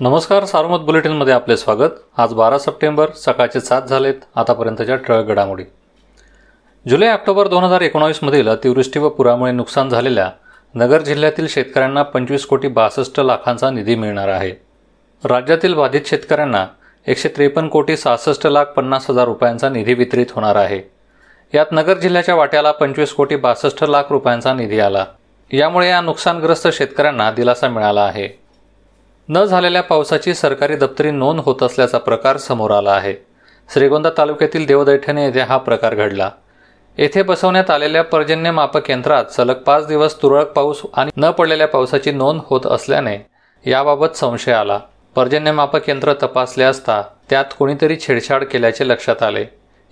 [0.00, 1.90] नमस्कार सार्वमत बुलेटिनमध्ये आपले स्वागत.
[2.18, 5.64] आज बारा सप्टेंबर सकाळचे सात झालेत आतापर्यंतच्या ठळक घडामोडी.
[6.88, 10.28] जुलै ऑक्टोबर दोन हजार एकोणावीसमधील अतिवृष्टी व पुरामुळे नुकसान झालेल्या
[10.74, 14.50] नगर जिल्ह्यातील शेतकऱ्यांना पंचवीस कोटी बासष्ट लाखांचा निधी मिळणार आहे.
[15.24, 16.66] राज्यातील बाधित शेतकऱ्यांना
[17.06, 20.82] एकशे त्रेपन्न कोटी सहासष्ट लाख पन्नास हजार रुपयांचा निधी वितरित होणार आहे.
[21.54, 25.04] यात नगर जिल्ह्याच्या वाट्याला पंचवीस कोटी बासष्ट लाख रुपयांचा निधी आला.
[25.52, 28.43] यामुळे या नुकसानग्रस्त शेतकऱ्यांना दिलासा मिळाला आहे.
[29.28, 33.14] न झालेल्या पावसाची सरकारी दप्तरी नोंद होत असल्याचा प्रकार समोर आला आहे.
[33.72, 36.30] श्रीगोंदा तालुक्यातील देवदैठणे येथे हा प्रकार घडला.
[36.98, 42.10] येथे बसवण्यात आलेल्या पर्जन्य मापक यंत्रात सलग पाच दिवस तुरळक पाऊस आणि न पडलेल्या पावसाची
[42.10, 43.18] नोंद होत असल्याने
[43.66, 44.78] याबाबत संशय आला.
[45.14, 49.44] पर्जन्य मापक यंत्र तपासले असता त्यात कोणीतरी छेडछाड केल्याचे लक्षात आले.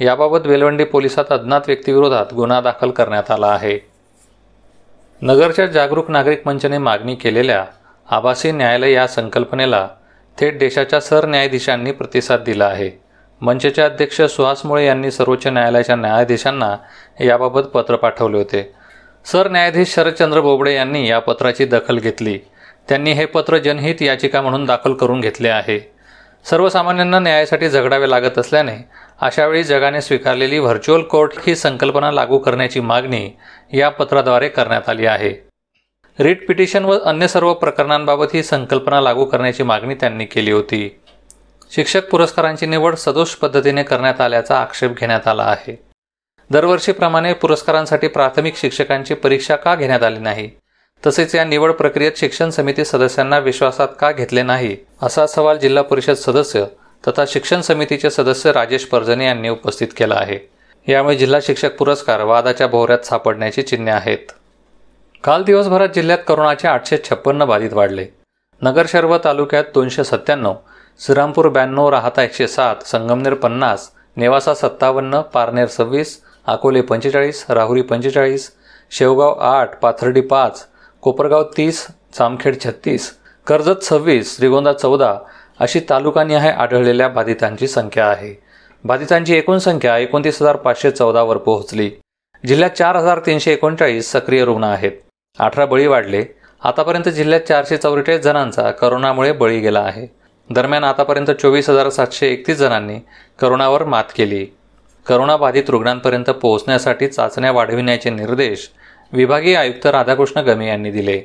[0.00, 3.78] याबाबत बेलवंडी पोलिसात अज्ञात व्यक्तीविरोधात गुन्हा दाखल करण्यात आला आहे.
[5.22, 7.64] नगरच्या जागरूक नागरिक मंचने मागणी केलेल्या
[8.10, 9.86] आभासी न्यायालय या संकल्पनेला
[10.38, 12.90] थेट देशाच्या सरन्यायाधीशांनी प्रतिसाद दिला आहे.
[13.40, 16.76] मंचचे अध्यक्ष सुहास मुळे यांनी सर्वोच्च न्यायालयाच्या न्यायाधीशांना
[17.24, 18.62] याबाबत पत्र पाठवले होते.
[19.26, 22.38] सरन्यायाधीश शरदचंद्र बोबडे यांनी या पत्राची दखल घेतली.
[22.88, 25.78] त्यांनी हे पत्र जनहित याचिका म्हणून दाखल करून घेतले आहे.
[26.44, 28.76] सर्वसामान्यांना न्यायासाठी झगडावे लागत असल्याने
[29.20, 33.28] अशावेळी जगाने स्वीकारलेली व्हर्च्युअल कोर्ट ही संकल्पना लागू करण्याची मागणी
[33.72, 35.49] या पत्राद्वारे करण्यात आली आहे.
[36.18, 41.00] रिट पिटिशन व अन्य सर्व प्रकरणांबाबत ही संकल्पना लागू करण्याची मागणी त्यांनी केली होती.
[41.70, 45.82] शिक्षक पुरस्कारांची निवड सदोष पद्धतीने करण्यात आल्याचा आक्षेप घेण्यात आला आहे.
[46.50, 50.50] दरवर्षीप्रमाणे पुरस्कारांसाठी प्राथमिक शिक्षकांची परीक्षा का घेण्यात आली नाही?
[51.06, 54.76] तसेच या निवड प्रक्रियेत शिक्षण समिती सदस्यांना विश्वासात का घेतले नाही?
[55.02, 56.64] असा सवाल जिल्हा परिषद सदस्य
[57.08, 60.38] तथा शिक्षण समितीचे सदस्य राजेश परजने यांनी उपस्थित केला आहे.
[60.92, 64.32] यामुळे जिल्हा शिक्षक पुरस्कार वादाच्या भोवऱ्यात सापडण्याची चिन्हे आहेत.
[65.24, 68.04] काल दिवसभरात जिल्ह्यात करोनाचे आठशे छप्पन्न बाधित वाढले.
[68.62, 70.54] नगर शर्व तालुक्यात दोनशे सत्त्याण्णव
[71.00, 78.50] श्रीरामपूर ब्याण्णव राहता एकशे सात संगमनेर पन्नास नेवासा सत्तावन्न पारनेर सव्वीस अकोले पंचेचाळीस राहुरी पंचेचाळीस
[78.90, 80.64] शेवगाव आठ पाथर्डी पाच
[81.02, 81.86] कोपरगाव तीस
[82.18, 83.10] जामखेड छत्तीस
[83.46, 85.14] कर्जत सव्वीस श्रीगोंदा चौदा
[85.60, 88.34] अशी तालुकानिहाय आढळलेल्या बाधितांची संख्या आहे.
[88.84, 91.90] बाधितांची एकूण संख्या एकोणतीस हजार पाचशे चौदावर पोहोचली.
[92.44, 94.92] जिल्ह्यात चार हजार तीनशे एकोणचाळीस सक्रिय रुग्ण आहेत.
[95.38, 96.24] अठरा बळी वाढले.
[96.64, 100.06] आतापर्यंत जिल्ह्यात चारशे चौवेचाळीस जणांचा करोनामुळे बळी गेला आहे.
[100.50, 102.98] दरम्यान आतापर्यंत चोवीस हजार सातशे एकतीस जणांनी
[103.40, 104.46] करोनावर मात केली.
[105.06, 108.70] करोनाबाधित रुग्णांपर्यंत पोहोचण्यासाठी चाचण्या वाढविण्याचे निर्देश
[109.12, 111.20] विभागीय आयुक्त राधाकृष्ण गमे यांनी दिले.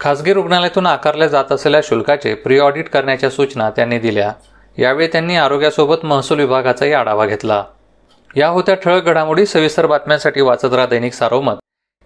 [0.00, 4.32] खासगी रुग्णालयातून आकारल्या जात असलेल्या शुल्काचे प्री ऑडिट करण्याच्या सूचना त्यांनी दिल्या.
[4.78, 7.64] यावेळी त्यांनी आरोग्यासोबत महसूल विभागाचाही आढावा घेतला.
[8.36, 11.54] या होत्या ठळक घडामोडी सविस्तर बातम्यांसाठी वाचत राहा दैनिक सारोमत.